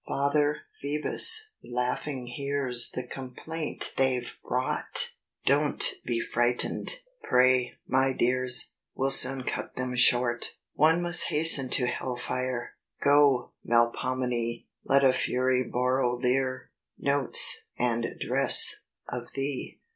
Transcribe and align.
Father 0.07 0.61
Phoebus 0.81 1.51
laughing 1.63 2.25
hears 2.25 2.89
The 2.89 3.05
complaint 3.05 3.93
they've 3.97 4.35
brought; 4.43 5.13
"Don't 5.45 5.93
be 6.03 6.19
frightened, 6.19 6.99
pray, 7.21 7.75
my 7.87 8.11
dears, 8.11 8.73
We'll 8.95 9.11
soon 9.11 9.43
cut 9.43 9.75
them 9.75 9.95
short! 9.95 10.57
"One 10.73 11.03
must 11.03 11.25
hasten 11.25 11.69
to 11.77 11.85
hell 11.85 12.15
fire, 12.15 12.71
Go, 13.03 13.51
Melpomene! 13.63 14.65
Let 14.83 15.03
a 15.03 15.13
fury 15.13 15.69
borrow 15.71 16.15
lyre, 16.17 16.71
Notes, 16.97 17.65
and 17.77 18.07
dress, 18.27 18.77
of 19.07 19.31
thee. 19.35 19.79